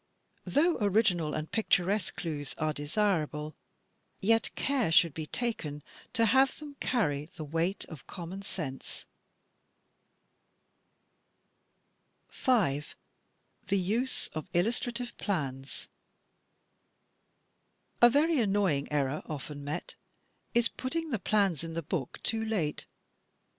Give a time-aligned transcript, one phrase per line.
[0.45, 3.55] Though original and picturesque clues 2l6 THE TECHNIQUE OF THE MYSTERY STORY are desirable,
[4.49, 9.05] yet care should be taken to have them carry the weight of common sense.
[12.29, 12.95] 5.
[13.67, 15.87] The Use oj Illustrative Flans
[18.01, 19.93] A very annoying error often met,
[20.55, 22.87] is putting the plans in the book too late.